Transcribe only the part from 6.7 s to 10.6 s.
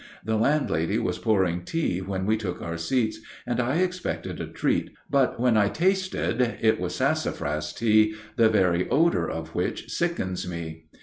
was sassafras tea, the very odor of which sickens